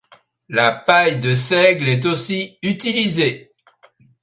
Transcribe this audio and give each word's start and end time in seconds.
La 0.49 0.71
paille 0.71 1.19
de 1.19 1.35
seigle 1.35 1.87
est 1.87 2.07
aussi 2.07 2.57
utilisé. 2.63 3.51